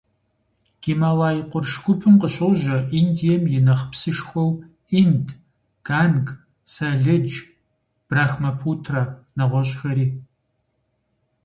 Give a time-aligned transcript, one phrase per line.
[0.83, 4.51] Гималай къурш гупым къыщожьэ Индием и нэхъ псышхуэу
[5.01, 5.25] Инд,
[5.87, 6.25] Ганг,
[6.73, 7.33] Саледж,
[8.07, 9.03] Брахмапутрэ,
[9.37, 10.07] нэгъуэщӀхэри.